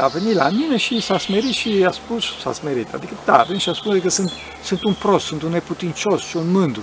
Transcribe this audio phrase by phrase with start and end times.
[0.00, 3.42] a venit la mine și s-a smerit și a spus, s-a smerit, adică da, a
[3.42, 4.32] venit și a spus că sunt,
[4.64, 6.82] sunt un prost, sunt un neputincios și un mândru.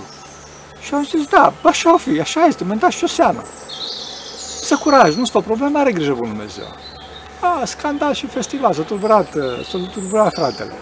[0.80, 3.42] Și am zis, da, așa o fi, așa este, mi-a dat și o seamă.
[4.60, 6.74] Să curaj, nu stă o problemă, are grijă Bunul Dumnezeu.
[7.40, 9.32] A, scandal și festival, s-a tulburat,
[9.70, 10.72] s-a tulburat fratele.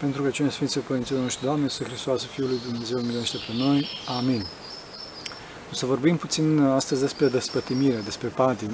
[0.00, 3.88] Pentru că cine Sfinții Părinților noștri, Doamne, să Hristos, Fiul lui Dumnezeu, miluiește pe noi.
[4.18, 4.46] Amin.
[5.70, 8.70] O să vorbim puțin astăzi despre despătimire, despre patim,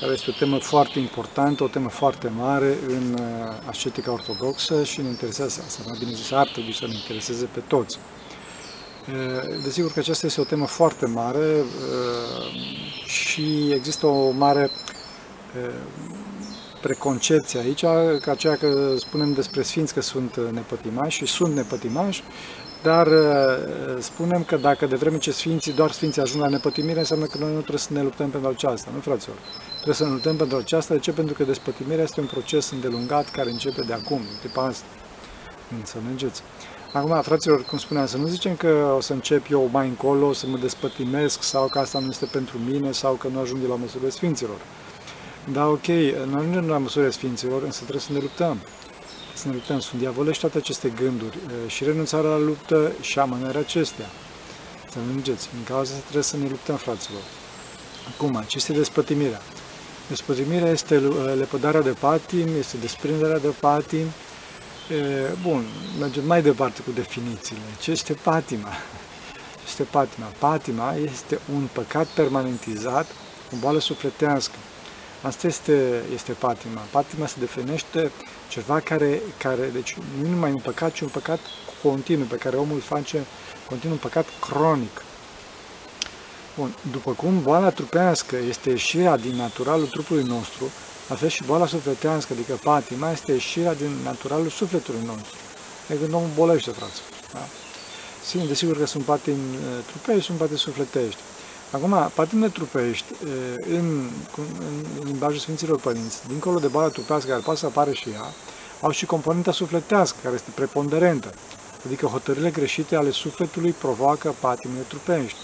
[0.00, 5.00] care este o temă foarte importantă, o temă foarte mare în uh, ascetica ortodoxă și
[5.00, 7.98] ne interesează, asta mai bine zis, ar trebui să ne intereseze pe toți.
[9.08, 14.70] Uh, desigur că aceasta este o temă foarte mare uh, și există o mare
[16.80, 17.84] preconcepție aici,
[18.20, 22.22] ca aceea că spunem despre sfinți că sunt nepătimași și sunt nepătimași,
[22.82, 27.24] dar uh, spunem că dacă de vreme ce sfinții, doar sfinții ajung la nepătimire, înseamnă
[27.24, 29.36] că noi nu trebuie să ne luptăm pentru aceasta, nu fraților?
[29.74, 30.94] Trebuie să ne luptăm pentru aceasta.
[30.94, 31.12] De ce?
[31.12, 34.86] Pentru că despătimirea este un proces îndelungat care începe de acum, în tipa asta.
[35.76, 36.42] Înțelegeți?
[36.92, 40.46] Acum, fraților, cum spuneam, să nu zicem că o să încep eu mai încolo, să
[40.46, 44.10] mă despătimesc sau că asta nu este pentru mine sau că nu ajunge la măsurile
[44.10, 44.58] sfinților.
[45.52, 45.86] Da, ok,
[46.30, 48.58] nu ajungem la măsurile Sfinților, însă trebuie să ne luptăm.
[49.38, 49.80] Să ne luptăm.
[49.80, 54.06] Sunt diavolești toate aceste gânduri și renunțarea la luptă și amânarea acestea.
[54.90, 55.48] Să înțelegeți.
[55.58, 57.20] În cauza asta trebuie să ne luptăm, fraților.
[58.14, 59.40] Acum, ce este despătimirea?
[60.08, 60.98] Despătimirea este
[61.38, 64.06] lepădarea de patim, este desprinderea de patim.
[65.42, 65.64] Bun,
[65.98, 67.62] mergem mai departe cu definițiile.
[67.80, 68.72] Ce este patima?
[69.54, 70.26] Ce este patima?
[70.38, 73.06] Patima este un păcat permanentizat,
[73.52, 74.56] o boală sufletească,
[75.22, 76.80] Asta este, este patima.
[76.90, 78.10] Patima se definește
[78.48, 81.40] ceva care, care, deci nu numai un păcat, ci un păcat
[81.82, 83.24] continuu, pe care omul face
[83.68, 85.02] continuu, un păcat cronic.
[86.56, 90.70] Bun, după cum boala trupească este ieșirea din naturalul trupului nostru,
[91.08, 95.36] la fel și boala sufletească, adică patima, este ieșirea din naturalul sufletului nostru.
[95.88, 97.00] Adică când omul bolește, frate.
[97.32, 97.46] Da?
[98.24, 101.20] Sim, desigur că sunt patimi uh, trupești, sunt patimi sufletești.
[101.70, 103.12] Acum, patimile trupești,
[103.70, 104.08] în,
[105.00, 108.32] în limbajul Sfinților Părinți, dincolo de boala trupească care poate să apară și ea,
[108.80, 111.32] au și componenta sufletească, care este preponderentă.
[111.86, 115.38] Adică hotărârile greșite ale sufletului provoacă patimile trupești.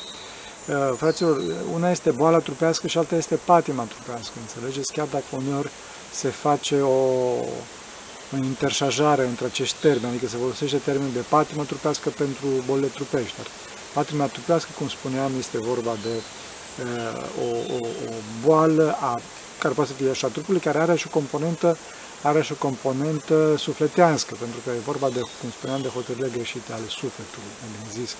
[0.97, 1.43] Fraților,
[1.75, 4.93] una este boala trupească și alta este patima trupească, înțelegeți?
[4.93, 5.71] Chiar dacă uneori
[6.12, 6.89] se face o,
[8.33, 13.35] o interșajare între acești termeni, adică se folosește termenul de patimă trupească pentru bolile trupești.
[13.94, 19.21] Patima trupească, cum spuneam, este vorba de uh, o, o, o boală a,
[19.59, 21.77] care poate să fie așa trupului, care are și o componentă
[22.22, 26.72] are și o componentă sufletească, pentru că e vorba de, cum spuneam, de hotărârile greșite
[26.72, 28.16] ale sufletului, am zis,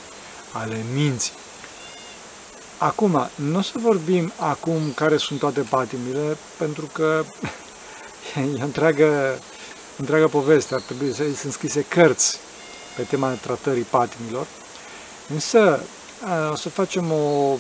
[0.53, 1.33] ale minții.
[2.79, 7.25] Acum, nu o să vorbim acum care sunt toate patimile, pentru că
[8.59, 9.39] e întreagă,
[9.97, 12.39] întreagă poveste, ar trebui să sunt scrise cărți
[12.97, 14.47] pe tema tratării patimilor,
[15.33, 15.81] Însă
[16.51, 17.57] o să facem o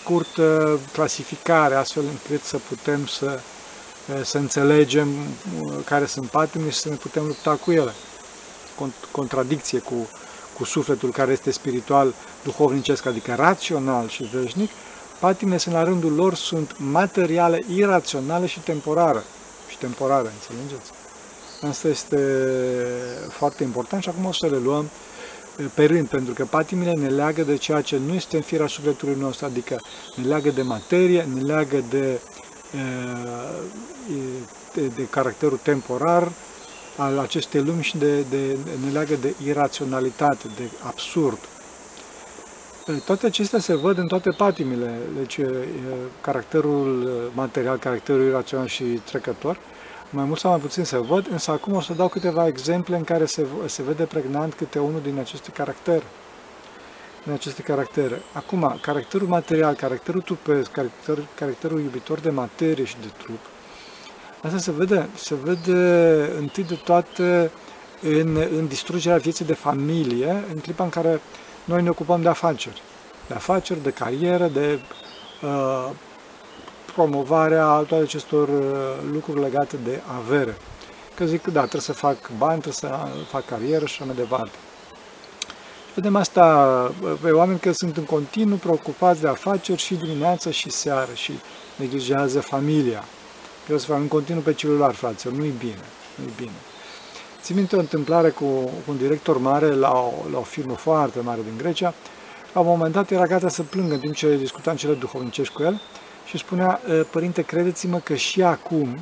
[0.00, 3.40] scurtă clasificare astfel încât să putem să,
[4.24, 5.08] să înțelegem
[5.84, 7.92] care sunt patimile și să ne putem lupta cu ele.
[9.10, 10.08] Contradicție cu,
[10.56, 14.70] cu sufletul care este spiritual, duhovnicesc, adică rațional și veșnic,
[15.18, 19.22] patimile sunt la rândul lor sunt materiale, iraționale și temporare.
[19.68, 20.90] Și temporare, înțelegeți?
[21.68, 22.18] Asta este
[23.30, 24.90] foarte important și acum o să le luăm
[25.74, 29.16] pe rând, pentru că patimile ne leagă de ceea ce nu este în firea sufletului
[29.18, 29.80] nostru, adică
[30.14, 32.20] ne leagă de materie, ne leagă de,
[34.74, 36.32] de, de caracterul temporar
[36.96, 41.38] al acestei lumi și de, de, ne leagă de iraționalitate, de absurd.
[43.04, 45.40] Toate acestea se văd în toate patimile, deci
[46.20, 49.58] caracterul material, caracterul irațional și trecător,
[50.10, 53.04] mai mult sau mai puțin se văd, însă acum o să dau câteva exemple în
[53.04, 56.02] care se, se vede pregnant câte unul din aceste caractere.
[57.24, 58.22] Din aceste caractere.
[58.32, 63.38] Acum, caracterul material, caracterul trupesc, caracter, caracterul iubitor de materie și de trup,
[64.42, 65.80] asta se vede, se vede
[66.38, 67.50] întâi de toate
[68.02, 71.20] în, în distrugerea vieții de familie, în clipa în care
[71.64, 72.82] noi ne ocupăm de afaceri.
[73.28, 74.78] De afaceri, de carieră, de
[75.42, 75.90] uh,
[76.96, 78.64] promovarea toate acestor uh,
[79.12, 80.56] lucruri legate de avere.
[81.14, 84.56] Că zic, da, trebuie să fac bani, trebuie să fac carieră și așa mai departe.
[85.94, 86.44] Vedem asta
[87.02, 91.32] uh, pe oameni că sunt în continuu preocupați de afaceri și dimineața și seară și
[91.76, 93.04] neglijează familia.
[93.70, 95.84] Eu să fac în continuu pe celular, fraților, nu-i bine,
[96.14, 96.58] nu-i bine.
[97.42, 101.20] Țin minte o întâmplare cu, cu un director mare la o, la o firmă foarte
[101.20, 101.94] mare din Grecia,
[102.52, 105.62] la un moment dat era gata să plângă în timp ce discutam cele duhovnicești cu
[105.62, 105.80] el
[106.26, 106.80] și spunea,
[107.10, 108.98] părinte, credeți-mă că și acum,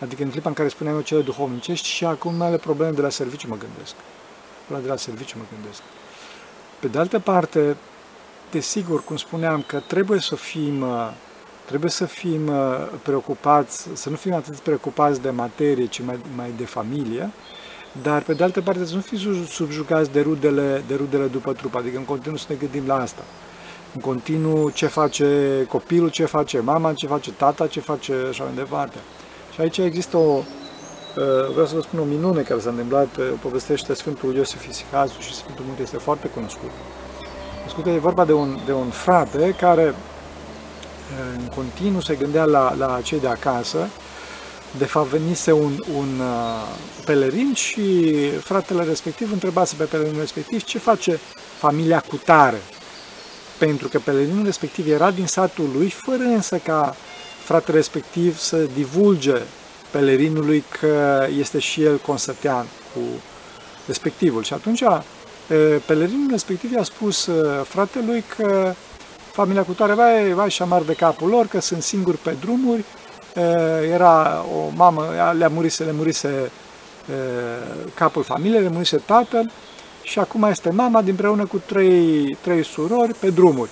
[0.00, 3.08] adică în clipa în care spuneam eu cele duhovnicești, și acum unele probleme de la
[3.08, 3.94] serviciu mă gândesc.
[4.64, 5.80] Probleme de la serviciu mă gândesc.
[6.80, 7.76] Pe de altă parte,
[8.50, 10.84] desigur, cum spuneam, că trebuie să fim,
[11.64, 12.50] trebuie să fim
[13.02, 17.30] preocupați, să nu fim atât preocupați de materie, ci mai, mai de familie,
[18.02, 21.74] dar pe de altă parte să nu fiți subjugați de rudele, de rudele după trup,
[21.74, 23.22] adică în continuu să ne gândim la asta.
[23.94, 25.26] În continuu ce face
[25.68, 28.96] copilul, ce face mama, ce face tata, ce face așa mai departe.
[29.54, 30.42] Și aici există o,
[31.50, 33.08] vreau să vă spun o minune care s-a întâmplat,
[33.42, 36.70] povestește Sfântul Iosif Isihazu și Sfântul Munte este foarte cunoscut.
[37.56, 39.94] Cunoscut e vorba de un, de un frate care
[41.36, 43.88] în continuu se gândea la, la cei de acasă,
[44.78, 50.78] de fapt venise un, un uh, pelerin și fratele respectiv întrebase pe pelerinul respectiv ce
[50.78, 51.20] face
[51.58, 52.60] familia cu tare.
[53.58, 56.96] Pentru că pelerinul respectiv era din satul lui, fără însă ca
[57.44, 59.36] fratele respectiv să divulge
[59.90, 63.00] pelerinului că este și el consătean cu
[63.86, 64.42] respectivul.
[64.42, 64.98] Și atunci uh,
[65.86, 68.74] pelerinul respectiv i-a spus uh, fratelui că
[69.32, 72.84] familia cu tare vai, vai și amar de capul lor, că sunt singuri pe drumuri,
[73.92, 75.04] era o mamă,
[75.38, 76.50] le-a murise, le murise
[77.94, 79.50] capul familiei, le murise tatăl
[80.06, 83.70] și acum este mama împreună cu trei, trei surori pe drumuri.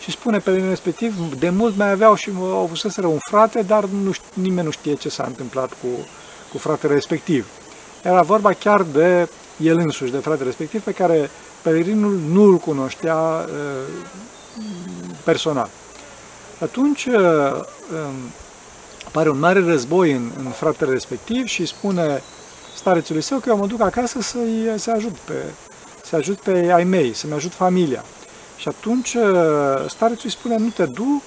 [0.00, 4.12] Și spune pe respectiv, de mult mai aveau și au avuseseră un frate, dar nu,
[4.34, 5.88] nimeni nu știe ce s-a întâmplat cu,
[6.50, 7.46] cu fratele respectiv.
[8.02, 11.30] Era vorba chiar de el însuși, de fratele respectiv, pe care
[11.62, 13.94] pelerinul nu îl cunoștea uh,
[15.24, 15.68] personal.
[16.60, 17.64] Atunci, uh,
[19.06, 22.22] apare un mare război în, în fratele respectiv și spune
[22.74, 25.34] starețului său că eu mă duc acasă să-i să ajut pe,
[26.12, 28.04] să ajut pe ai mei, să-mi ajut familia.
[28.56, 31.22] Și atunci uh, starețul îi spune, nu te du,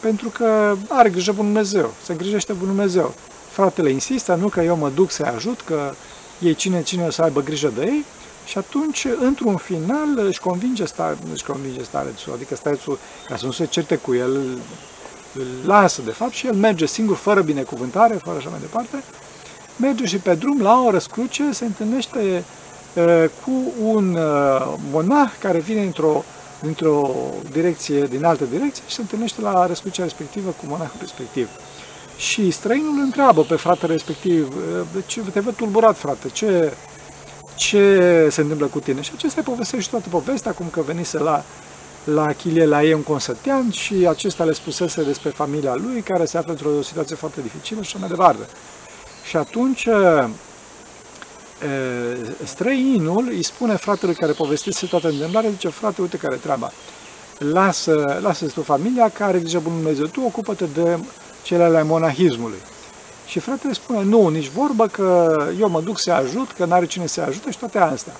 [0.00, 3.14] pentru că are grijă Bunul Dumnezeu, se îngrijește Bunul Dumnezeu.
[3.50, 5.92] Fratele insistă, nu că eu mă duc să-i ajut, că
[6.38, 8.04] ei cine, cine o să aibă grijă de ei,
[8.44, 12.98] și atunci, într-un final, își convinge, stare, își convinge starețul, adică starețul,
[13.28, 14.36] ca să nu se certe cu el,
[15.34, 19.02] îl lasă, de fapt, și el merge singur, fără binecuvântare, fără așa mai departe,
[19.76, 22.42] merge și pe drum, la o răscruce, se întâlnește uh,
[23.44, 26.24] cu un uh, monah care vine într-o
[26.62, 27.14] dintr-o
[27.52, 31.48] direcție, din altă direcție și se întâlnește la răscrucea respectivă cu monahul respectiv.
[32.16, 34.54] Și străinul îl întreabă pe fratele respectiv,
[34.92, 36.72] de ce te văd tulburat, frate, ce,
[37.54, 39.00] ce se întâmplă cu tine?
[39.00, 41.44] Și acesta îi povestește toată povestea, cum că venise la
[42.04, 46.38] la chilie la ei un consătean și acesta le spusese despre familia lui, care se
[46.38, 48.46] află într-o situație foarte dificilă și așa mai departe.
[49.28, 49.88] Și atunci
[52.44, 56.72] străinul îi spune fratelui care povestise toată întâmplarea, zice, frate, uite care treaba.
[57.38, 60.98] Lasă, lasă tu familia care zice Bunul Dumnezeu, tu ocupă-te de
[61.42, 62.58] cele ale monahismului.
[63.26, 67.06] Și fratele spune, nu, nici vorbă că eu mă duc să ajut, că n-are cine
[67.06, 68.12] să ajute și toate astea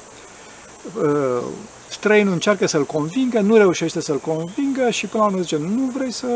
[1.89, 6.13] străinul încearcă să-l convingă, nu reușește să-l convingă și până la urmă zice, nu vrei
[6.13, 6.27] să,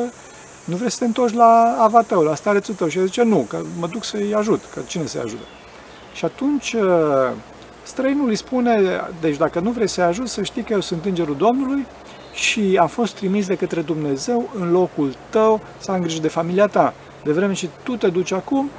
[0.65, 2.89] nu vrei să te întorci la ava tău, la starețul tău.
[2.89, 5.43] Și el zice, nu, că mă duc să-i ajut, că cine să-i ajute?
[6.13, 7.31] Și atunci uh,
[7.83, 11.37] străinul îi spune, deci dacă nu vrei să-i ajut, să știi că eu sunt îngerul
[11.37, 11.87] Domnului
[12.33, 16.67] și am fost trimis de către Dumnezeu în locul tău să am grijă de familia
[16.67, 16.95] ta.
[17.25, 18.71] De vreme ce tu te duci acum,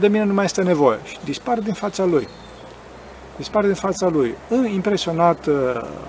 [0.00, 0.98] de mine nu mai este nevoie.
[1.04, 2.28] Și dispare din fața lui
[3.40, 4.34] dispare din fața lui.
[4.74, 5.54] Impresionat, uh,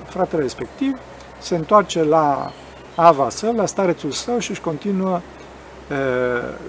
[0.06, 0.98] fratele respectiv
[1.39, 2.51] se întoarce la
[2.96, 5.98] ava său, la starețul său și își continuă uh,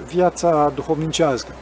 [0.07, 1.53] viața duhovnicească.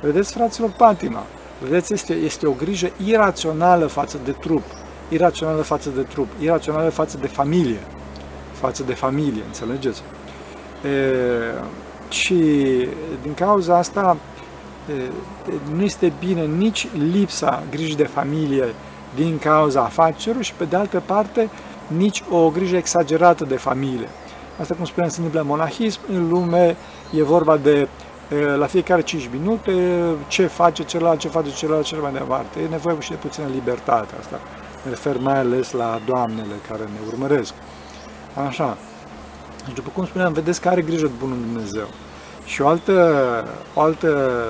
[0.00, 1.22] Vedeți, fraților, patima.
[1.58, 4.62] Vedeți, este, este o grijă irațională față de trup,
[5.08, 7.80] irațională față de trup, irațională față de familie,
[8.52, 10.02] față de familie, înțelegeți?
[10.84, 11.14] E,
[12.08, 12.34] și
[13.22, 14.16] din cauza asta
[15.74, 18.74] nu este bine nici lipsa grijii de familie
[19.14, 21.48] din cauza afacerilor și, pe de altă parte,
[21.86, 24.08] nici o grijă exagerată de familie.
[24.60, 26.76] Asta, cum spuneam, se întâmplă în monahism, în lume
[27.12, 27.88] e vorba de
[28.56, 29.72] la fiecare 5 minute
[30.28, 32.60] ce face celălalt, ce face celălalt, cel mai departe.
[32.60, 34.40] E nevoie și de puțină libertate asta.
[34.84, 37.54] Mă refer mai ales la doamnele care ne urmăresc.
[38.46, 38.76] Așa.
[39.64, 41.86] Deci, după cum spuneam, vedeți că are grijă de Bunul Dumnezeu.
[42.44, 44.42] Și o altă, o altă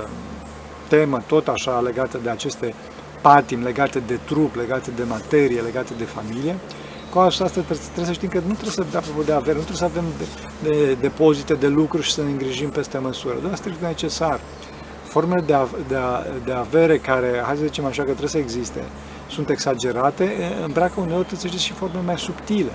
[0.89, 2.75] temă, tot așa, legată de aceste
[3.21, 6.57] patim, legate de trup, legate de materie, legate de familie,
[7.17, 9.77] cu asta trebuie, trebuie să știm că nu trebuie să dea de avere, nu trebuie
[9.77, 10.25] să avem de,
[10.69, 13.35] de, depozite de lucruri și să ne îngrijim peste măsură.
[13.43, 14.41] Doar strict necesar.
[15.05, 15.55] Formele de,
[15.89, 15.97] de,
[16.45, 18.85] de avere care, hai să zicem așa, că trebuie să existe,
[19.31, 20.33] sunt exagerate,
[20.65, 22.73] îmbracă uneori, trebuie să știți, și forme mai subtile.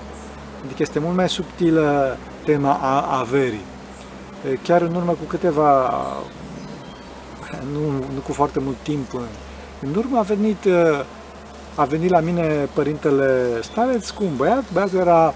[0.65, 3.65] Adică este mult mai subtilă tema a averii.
[4.63, 5.93] Chiar în urmă cu câteva,
[7.71, 7.79] nu,
[8.13, 9.13] nu cu foarte mult timp,
[9.81, 10.67] în urmă a venit,
[11.75, 15.34] a venit la mine părintele Stareț cu un băiat, băiatul era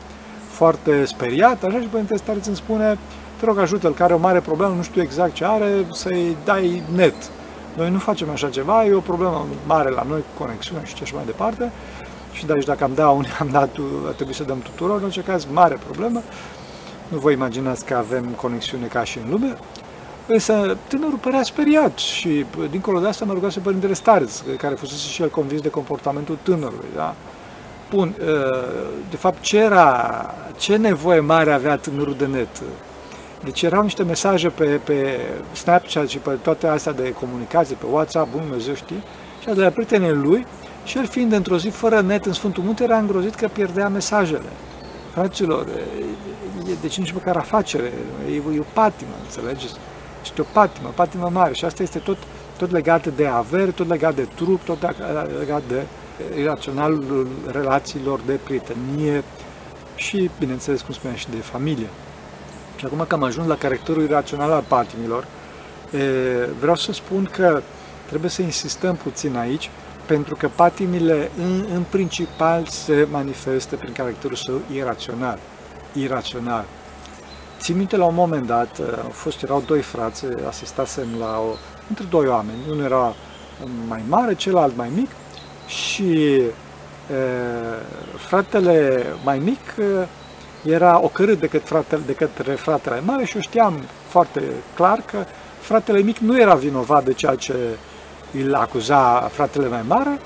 [0.49, 2.97] foarte speriat, așa și părintele Stareț îmi spune,
[3.39, 6.83] te rog ajută-l, care are o mare problemă, nu știu exact ce are, să-i dai
[6.95, 7.15] net.
[7.75, 11.03] Noi nu facem așa ceva, e o problemă mare la noi cu conexiune și ce
[11.03, 11.71] și mai departe.
[12.31, 13.69] Și deci dacă am dat unde am dat,
[14.05, 16.21] ar trebui să dăm tuturor, în orice caz, mare problemă.
[17.07, 19.57] Nu vă imaginați că avem conexiune ca și în lume.
[20.27, 25.21] Însă tânărul părea speriat și dincolo de asta mă rugase Părintele Stareț, care fusese și
[25.21, 26.89] el convins de comportamentul tânărului.
[26.95, 27.15] Da?
[27.89, 28.65] Bun, ă,
[29.09, 32.61] de fapt ce era, ce nevoie mare avea tânărul de net?
[33.43, 35.19] Deci erau niște mesaje pe, pe
[35.53, 39.01] Snapchat și pe toate astea de comunicație, pe WhatsApp, bun Dumnezeu știe,
[39.41, 40.45] și de la prietenii lui,
[40.83, 44.49] și el fiind într-o zi fără net în Sfântul Munte, era îngrozit că pierdea mesajele.
[45.13, 45.67] Fraților,
[46.69, 47.91] e, deci nici măcar afacere,
[48.31, 49.75] e, e o patimă, înțelegeți?
[50.25, 52.17] Este o patimă, patimă mare și asta este tot,
[52.57, 54.77] tot legat de avere, tot legat de trup, tot
[55.39, 55.83] legat de
[56.39, 59.23] iraționalul relațiilor de prietenie
[59.95, 61.87] și, bineînțeles, cum spuneam, și de familie.
[62.75, 65.27] Și acum că am ajuns la caracterul irațional al patimilor,
[66.59, 67.61] vreau să spun că
[68.05, 69.69] trebuie să insistăm puțin aici,
[70.05, 75.39] pentru că patimile în, în principal se manifestă prin caracterul său irațional.
[75.93, 76.65] Irațional.
[77.59, 81.55] Țin minte la un moment dat, au fost, erau doi frați, asistasem la o,
[81.89, 83.13] între doi oameni, unul era
[83.87, 85.09] mai mare, celălalt mai mic
[85.67, 86.51] și e,
[88.17, 89.59] fratele mai mic
[90.63, 94.41] era ocărât de, fratele, de către fratele mare și eu știam foarte
[94.75, 95.25] clar că
[95.59, 97.55] fratele mic nu era vinovat de ceea ce
[98.43, 100.19] îl acuza fratele mai mare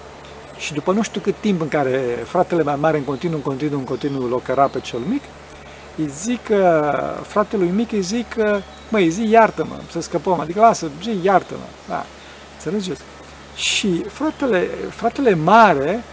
[0.57, 3.79] și după nu știu cât timp în care fratele mai mare în continuu, în continuu,
[3.79, 5.21] în continuu locăra pe cel mic,
[5.99, 6.39] îi zic,
[7.21, 8.35] fratelui mic îi zic,
[8.89, 12.05] măi, zi iartă-mă, să scăpăm, adică lasă, zi iartă-mă, da,
[12.53, 13.01] înțelegeți?
[13.55, 16.03] Și fratele, fratele mare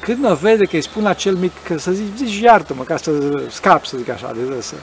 [0.00, 2.96] când mă vede că îi spun la cel mic că să zici, zici iartă-mă, ca
[2.96, 3.12] să
[3.50, 4.74] scap, să zic așa, de să,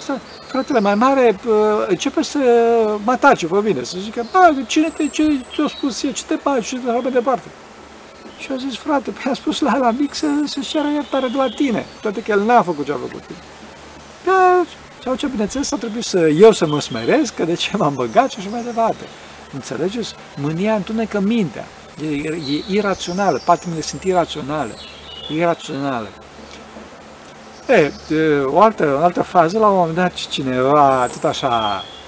[0.00, 1.54] să fratele mai mare uh,
[1.88, 2.38] începe să
[3.04, 5.22] mă atace pe mine, să zică, bă, cine te, ce
[5.54, 7.48] ți-a spus e, ce te bagi, ce te mai departe.
[8.40, 11.36] Și a zis, frate, păi a spus la la mic să, să-și ceară iertare de
[11.36, 13.38] la tine, toate că el n-a făcut ce a făcut tine.
[14.24, 14.64] Da,
[15.04, 18.30] sau ce bineînțeles, a trebuit să eu să mă smeresc, că de ce m-am băgat
[18.30, 19.04] și așa mai departe.
[19.52, 20.14] Înțelegeți?
[20.36, 21.64] Mânia întunecă mintea.
[22.02, 24.74] E, e irațională, patimile sunt iraționale.
[25.28, 26.08] Iraționale.
[27.68, 27.92] E,
[28.44, 31.99] o altă, o altă fază, la un moment dat cineva, tot așa, e,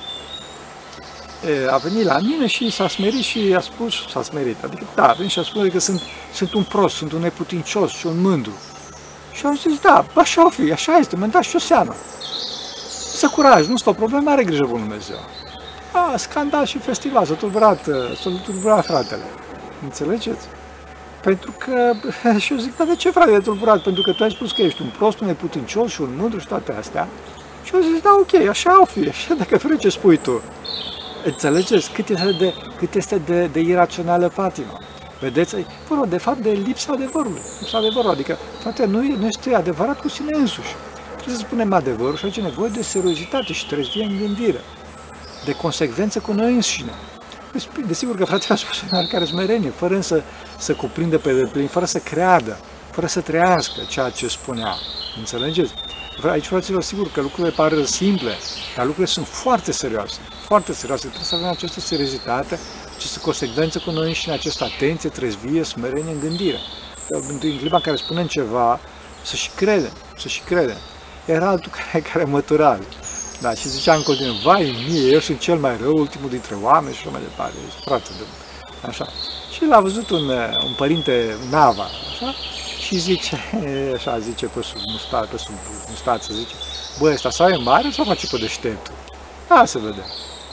[1.71, 5.13] a venit la mine și s-a smerit și a spus, s-a smerit, adică da, a
[5.13, 6.01] venit și a spus că sunt,
[6.35, 8.53] sunt un prost, sunt un neputincios și un mândru.
[9.33, 11.95] Și am zis, da, așa o fi, așa este, mă dați și o seamă.
[13.15, 15.17] Să curaj, nu stă problemă, are grijă Bunul Dumnezeu.
[15.93, 17.85] A, scandal și festival, s-a tulburat,
[18.23, 19.23] s-a tulburat fratele.
[19.83, 20.47] Înțelegeți?
[21.23, 21.93] Pentru că,
[22.43, 23.83] și eu zic, dar de ce frate de tulburat?
[23.83, 26.47] Pentru că tu ai spus că ești un prost, un neputincios și un mândru și
[26.47, 27.09] toate astea.
[27.63, 30.43] Și eu zic, da, ok, așa o fi, așa dacă vrei ce spui tu.
[31.25, 34.81] Înțelegeți cât este de, cât este de, de irațională patima.
[35.21, 35.57] Vedeți?
[35.89, 37.41] Vorba, de fapt, de lipsa adevărului.
[37.61, 38.15] Lipsa adevărului.
[38.15, 40.75] Adică, frate, nu, nu este adevărat cu sine însuși.
[41.15, 44.61] Trebuie să spunem adevărul și aici e nevoie de seriozitate și trezvie în gândire.
[45.45, 46.93] De consecvență cu noi înșine.
[47.87, 50.23] Desigur că fratele a spus în oricare smerenie, fără însă
[50.59, 52.59] să cuprindă pe deplin, fără să creadă,
[52.91, 54.75] fără să trăiască ceea ce spunea.
[55.19, 55.73] Înțelegeți?
[56.21, 58.33] Aici, fraților, sigur că lucrurile par simple,
[58.77, 60.19] dar lucrurile sunt foarte serioase.
[60.45, 61.07] Foarte serioase.
[61.07, 62.59] Trebuie să avem această seriozitate,
[62.97, 66.59] această consecvență cu noi și în această atenție, trezvie, smerenie în gândire.
[67.09, 68.81] În clipa în care spunem ceva,
[69.23, 70.77] să și credem, să și credem.
[71.25, 72.79] Era altul care, care mătura.
[73.41, 76.95] Da, și zicea în continuu, vai mie, eu sunt cel mai rău, ultimul dintre oameni
[76.95, 78.25] și așa mai departe, frate de...
[78.87, 79.07] Așa.
[79.53, 80.29] Și l-a văzut un,
[80.65, 82.35] un părinte Nava, așa,
[82.93, 83.39] și zice,
[83.97, 85.55] așa zice pe sub mustață, pe sub
[85.89, 86.55] mustață, zice,
[86.99, 88.95] bă, ăsta sau e mare sau face pe deșteptul?
[89.49, 90.05] Da, să vedem.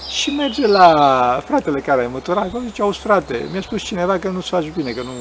[0.10, 4.30] Și merge la fratele care a măturat, acolo zice, auzi frate, mi-a spus cineva că
[4.30, 5.12] nu-ți faci bine, că nu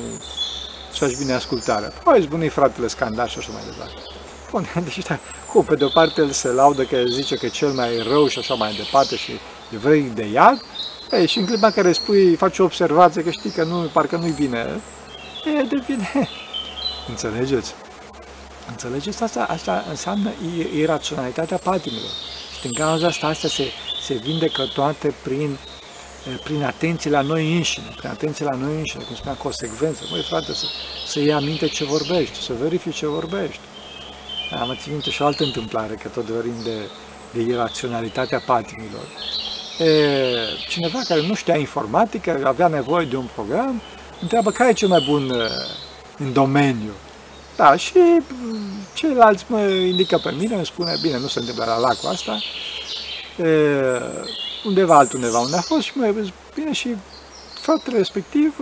[0.93, 1.93] ți faci bine ascultarea.
[2.05, 4.01] Păi, zbunii fratele scandal și așa mai departe.
[4.51, 5.19] Bun, deci, da,
[5.53, 7.99] cum, pe de o parte el se laudă că el zice că e cel mai
[8.09, 9.33] rău și așa mai departe și
[9.81, 10.61] vrei de iad,
[11.13, 14.17] ei, și în clipa în care spui, faci o observație că știi că nu, parcă
[14.17, 14.81] nu-i bine,
[15.45, 16.29] e, devine,
[17.09, 17.75] înțelegeți?
[18.69, 19.23] Înțelegeți?
[19.23, 20.31] Asta, asta înseamnă
[20.77, 22.11] iraționalitatea patimilor.
[22.55, 23.65] Și din cauza asta, asta se,
[24.03, 25.57] se vindecă toate prin,
[26.43, 30.03] prin atenție la noi înșine, prin atenție la noi înșine, cum spunea, consecvență.
[30.11, 30.67] Măi, frate, să,
[31.07, 33.61] să iei aminte ce vorbești, să verifici ce vorbești.
[34.51, 36.89] Am ținut minte și o altă întâmplare, că tot vorbim de,
[37.33, 39.07] de iraționalitatea patimilor.
[39.79, 39.87] E,
[40.69, 43.81] cineva care nu știa informatică, avea nevoie de un program,
[44.21, 45.47] întreabă care e cel mai bun uh,
[46.19, 46.93] în domeniu.
[47.57, 51.79] Da, și mm, ceilalți mă indică pe mine, îmi spune, bine, nu se întâmplă la
[51.79, 52.39] lacul asta,
[53.37, 53.53] e,
[54.65, 56.15] undeva altundeva unde a fost și mă
[56.55, 56.89] bine și
[57.61, 58.57] fratele respectiv,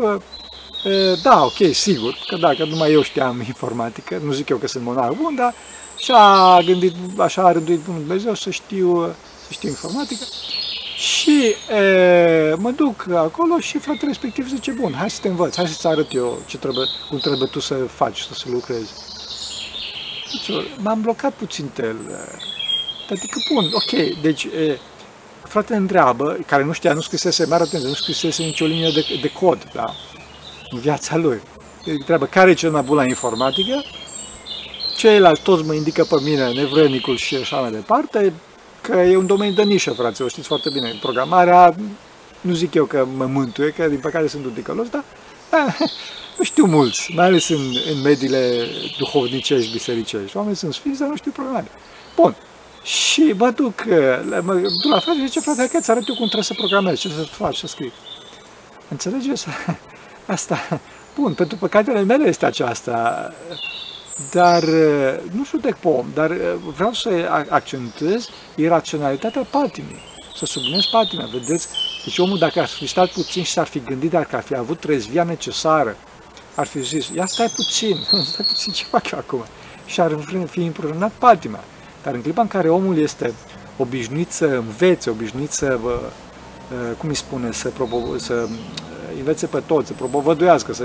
[0.84, 4.84] e, da, ok, sigur, că dacă numai eu știam informatică, nu zic eu că sunt
[4.84, 5.54] monar bun, dar
[5.98, 9.14] și-a gândit, așa a rânduit Bunul Dumnezeu să știu,
[9.46, 10.24] să știu informatică.
[10.96, 15.66] Și e, mă duc acolo și fratele respectiv zice, bun, hai să te învăț, hai
[15.66, 18.92] să-ți arăt eu ce trebuie, cum trebuie tu să faci, să, să lucrezi.
[20.30, 21.96] Deci, m-am blocat puțin pe el.
[23.10, 24.78] Adică, bun, ok, deci e,
[25.42, 29.28] fratele întreabă, care nu știa, nu scrisese, mai atenție, nu scrisese nicio linie de, de
[29.28, 29.94] cod, da,
[30.70, 31.40] în viața lui.
[31.84, 33.84] Întreabă, care e cel mai bun la informatică?
[34.96, 38.32] Ceilalți toți mă indică pe mine, nevrednicul și așa mai departe,
[38.86, 40.98] că e un domeniu de nișă, frate, o știți foarte bine.
[41.00, 41.74] Programarea,
[42.40, 45.04] nu zic eu că mă mântuie, că din păcate sunt un ticălos, dar
[45.50, 45.74] da,
[46.38, 47.60] nu știu mulți, mai ales în,
[47.94, 48.66] în mediile
[48.98, 50.36] duhovnicești, bisericești.
[50.36, 51.66] Oamenii sunt sfinți, dar nu știu programare.
[52.16, 52.36] Bun.
[52.82, 53.84] Și mă duc,
[54.42, 57.00] mă duc la frate și zice, frate, că ți arăt eu cum trebuie să programezi,
[57.00, 57.92] ce să faci, să scrii.
[58.88, 59.46] Înțelegeți?
[60.26, 60.80] Asta,
[61.14, 63.32] bun, pentru păcatele mele este aceasta.
[64.30, 64.64] Dar
[65.30, 66.32] nu judec pe om, dar
[66.76, 67.08] vreau să
[67.48, 70.00] accentuez iraționalitatea patimii,
[70.36, 71.26] să subliniez patimea.
[71.32, 71.68] Vedeți?
[72.04, 74.80] Deci omul dacă ar fi stat puțin și s-ar fi gândit dacă ar fi avut
[74.80, 75.96] trezvia necesară,
[76.54, 77.96] ar fi zis, ia stai puțin,
[78.32, 79.44] stai puțin, ce fac eu acum?
[79.86, 80.18] Și ar
[80.48, 81.60] fi împrunat patima.
[82.02, 83.34] Dar în clipa în care omul este
[83.76, 85.78] obișnuit să învețe, obișnuit să,
[86.98, 88.48] cum îi spune, să, probo- să
[89.18, 90.72] învețe pe toți, să propovăduiască.
[90.74, 90.84] Să,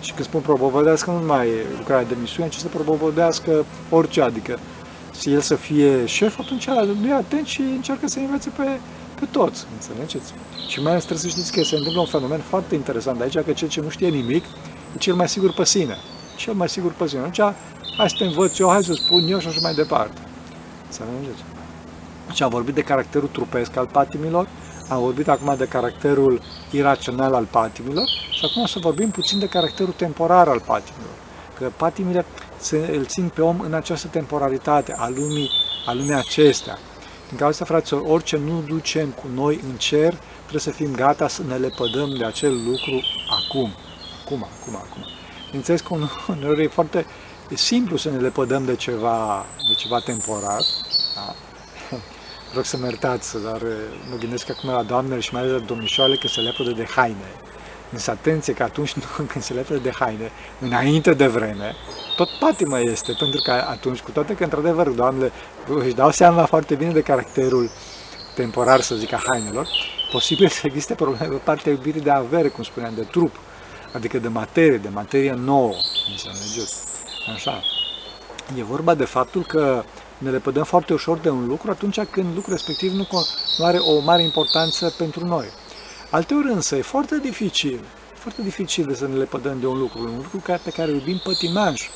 [0.00, 4.58] și când spun propovăduiască, nu numai lucrarea de misiune, ci să propovăduiască orice, adică
[5.10, 6.68] să el să fie șef, atunci
[7.00, 8.78] nu e atent și încearcă să învețe pe,
[9.20, 10.32] pe toți, înțelegeți?
[10.68, 13.52] Și mai ales trebuie să știți că se întâmplă un fenomen foarte interesant aici, că
[13.52, 14.44] cel ce nu știe nimic
[14.94, 15.96] e cel mai sigur pe sine.
[16.36, 17.20] Cel mai sigur pe sine.
[17.20, 17.40] Atunci,
[17.96, 20.20] hai să te învăț eu, hai să spun eu și așa mai departe.
[20.86, 21.42] Înțelegeți?
[22.26, 24.48] Deci am vorbit de caracterul trupesc al patimilor,
[24.88, 29.46] am vorbit acum de caracterul irațional al patimilor și acum o să vorbim puțin de
[29.46, 31.14] caracterul temporar al patimilor.
[31.58, 32.24] Că patimile
[32.56, 35.50] se, îl țin pe om în această temporalitate a lumii,
[35.86, 36.78] a lumii acestea.
[37.28, 41.28] Din cauza asta, fraților, orice nu ducem cu noi în cer, trebuie să fim gata
[41.28, 43.70] să ne lepădăm de acel lucru acum.
[44.24, 45.02] Acum, acum, acum.
[45.52, 45.94] Înțeles că
[46.28, 47.06] uneori e foarte
[47.48, 50.97] e simplu să ne lepădăm de ceva, de ceva temporar, da?
[52.54, 53.62] Rog să mă iertați, dar
[54.10, 57.30] mă gândesc acum la doamnele și mai ales la domnișoarele că se lepădă de haine.
[57.92, 58.92] Însă atenție că atunci
[59.32, 60.30] când se lepădă de haine,
[60.60, 61.74] înainte de vreme,
[62.16, 65.32] tot patima este, pentru că atunci, cu toate că într-adevăr doamnele
[65.66, 67.70] își dau seama foarte bine de caracterul
[68.34, 69.68] temporar, să zic, a hainelor,
[70.10, 73.36] posibil să existe probleme pe partea iubirii de avere, cum spuneam, de trup,
[73.92, 75.74] adică de materie, de materie nouă,
[76.10, 76.76] înțelegeți?
[77.34, 77.62] Așa.
[78.56, 79.84] E vorba de faptul că
[80.18, 83.06] ne lepădăm foarte ușor de un lucru atunci când lucrul respectiv nu,
[83.58, 85.46] nu are o mare importanță pentru noi.
[86.10, 87.80] Alteori însă e foarte dificil,
[88.14, 91.88] foarte dificil să ne lepădăm de un lucru, un lucru pe care îl iubim pătimaș,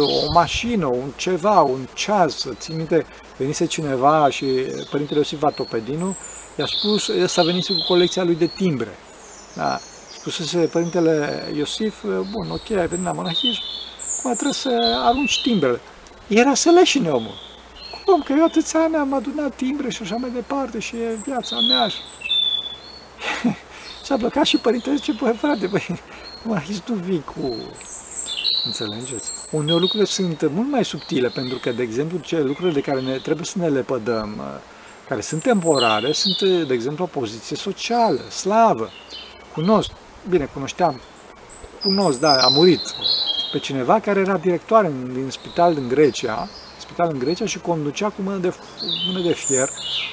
[0.00, 4.44] o mașină, un ceva, un ceas, să țin minte, venise cineva și
[4.90, 6.16] Părintele Iosif Vatopedinu
[6.58, 8.98] i-a spus, să venise cu colecția lui de timbre.
[9.54, 9.80] Da.
[10.18, 13.60] Spusese Părintele Iosif, bun, ok, ai venit la monahism,
[14.18, 15.80] acum trebuie să arunci timbrele.
[16.34, 17.34] Era să leșine omul.
[18.04, 18.22] Cum?
[18.22, 21.88] Că eu atâția ani am adunat timbre și așa mai departe și e viața mea.
[21.88, 21.96] Și...
[24.04, 26.00] S-a blocat și părintele zice, băi frate, băi,
[26.42, 27.56] mă, tu vii cu...
[28.64, 29.30] Înțelegeți?
[29.50, 33.18] Uneori lucrurile sunt mult mai subtile, pentru că, de exemplu, ce lucrurile de care ne,
[33.18, 34.42] trebuie să ne lepădăm,
[35.08, 38.90] care sunt temporare, sunt, de exemplu, o poziție socială, slavă.
[39.54, 39.90] Cunosc,
[40.28, 41.00] bine, cunoșteam,
[41.82, 42.80] cunosc, da, a murit
[43.52, 48.08] pe cineva care era directoare în, din spital din Grecia, spital în Grecia și conducea
[48.08, 48.54] cu mână de,
[49.06, 49.68] mână de fier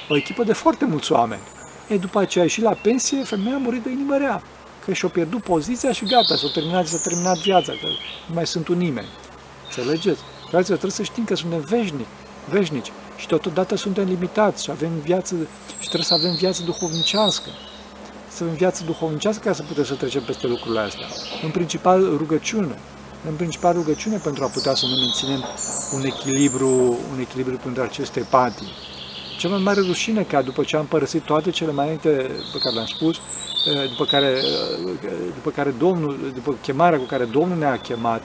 [0.08, 1.40] o echipă de foarte mulți oameni.
[1.88, 4.42] E, după aceea a ieșit la pensie, femeia a murit de inimă rea,
[4.84, 7.86] că și-a pierdut poziția și gata, s-a terminat, s-a terminat viața, că
[8.26, 9.08] nu mai sunt un nimeni.
[9.64, 10.20] Înțelegeți?
[10.50, 12.06] Fraților, trebuie să știm că suntem veșnici,
[12.48, 15.34] veșnici și totodată suntem limitați și avem viață
[15.78, 17.50] și trebuie să avem viață duhovnicească.
[18.28, 21.06] Să avem viață duhovnicească ca să putem să trecem peste lucrurile astea.
[21.44, 22.78] În principal rugăciune,
[23.28, 25.44] în principal rugăciune pentru a putea să ne menținem
[25.94, 26.68] un echilibru,
[27.12, 28.72] un echilibru pentru aceste patii.
[29.38, 32.08] Cea mai mare rușine ca după ce am părăsit toate cele mai înainte
[32.52, 33.16] pe care le-am spus,
[33.88, 34.40] după care,
[35.34, 38.24] după care Domnul, după chemarea cu care Domnul ne-a chemat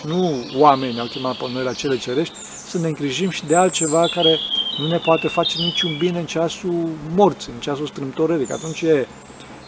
[0.00, 2.34] și nu oameni au chemat pe noi la cele cerești,
[2.68, 4.38] să ne îngrijim și de altceva care
[4.78, 8.84] nu ne poate face niciun bine în ceasul morții, în ceasul strâmtorării, că atunci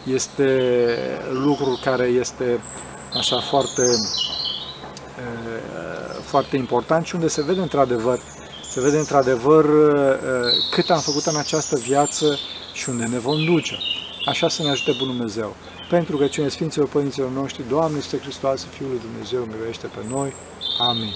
[0.03, 0.47] este
[1.31, 2.59] lucru care este
[3.17, 3.81] așa foarte,
[6.23, 8.19] foarte important și unde se vede într-adevăr
[8.71, 9.65] se vede într-adevăr
[10.71, 12.37] cât am făcut în această viață
[12.73, 13.77] și unde ne vom duce.
[14.25, 15.55] Așa să ne ajute Bunul Dumnezeu.
[15.89, 20.33] Pentru că cine Sfinților Părinților noștri, Doamne este Hristos, Fiul lui Dumnezeu, miluiește pe noi.
[20.79, 21.13] Amin.